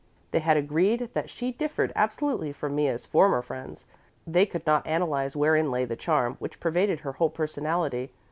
[0.31, 3.85] They had agreed that she differed absolutely from Mea's former friends.
[4.25, 8.11] They could not analyze wherein lay the charm which pervaded her whole personality.